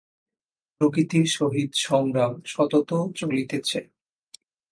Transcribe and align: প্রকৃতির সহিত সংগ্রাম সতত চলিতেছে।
প্রকৃতির 0.81 1.25
সহিত 1.29 1.71
সংগ্রাম 1.79 2.33
সতত 2.45 2.89
চলিতেছে। 3.15 3.79